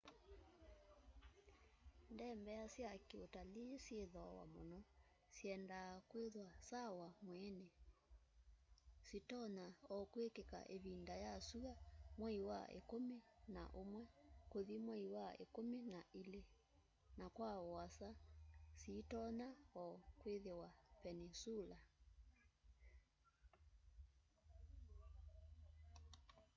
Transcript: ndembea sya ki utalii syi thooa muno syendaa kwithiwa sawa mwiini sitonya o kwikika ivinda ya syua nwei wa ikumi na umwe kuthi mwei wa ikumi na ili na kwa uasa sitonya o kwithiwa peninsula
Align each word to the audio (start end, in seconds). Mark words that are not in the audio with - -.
ndembea 2.13 2.63
sya 2.73 2.91
ki 3.07 3.17
utalii 3.25 3.75
syi 3.85 3.99
thooa 4.13 4.43
muno 4.53 4.79
syendaa 5.35 5.93
kwithiwa 6.09 6.53
sawa 6.69 7.07
mwiini 7.25 7.67
sitonya 9.07 9.65
o 9.95 9.95
kwikika 10.13 10.59
ivinda 10.75 11.15
ya 11.25 11.33
syua 11.47 11.75
nwei 12.17 12.39
wa 12.49 12.61
ikumi 12.79 13.17
na 13.55 13.63
umwe 13.81 14.03
kuthi 14.51 14.75
mwei 14.85 15.07
wa 15.15 15.27
ikumi 15.43 15.79
na 15.93 15.99
ili 16.21 16.41
na 17.19 17.25
kwa 17.35 17.51
uasa 17.69 18.09
sitonya 18.81 19.49
o 19.83 19.85
kwithiwa 20.19 20.69
peninsula 21.01 21.77